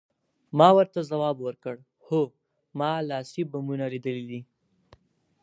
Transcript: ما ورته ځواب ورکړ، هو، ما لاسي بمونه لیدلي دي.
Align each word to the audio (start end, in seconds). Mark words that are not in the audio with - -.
ما 0.57 0.69
ورته 0.77 0.99
ځواب 1.11 1.35
ورکړ، 1.41 1.75
هو، 2.07 2.21
ما 2.79 2.91
لاسي 3.09 3.41
بمونه 3.51 3.85
لیدلي 3.93 4.25
دي. 4.31 4.41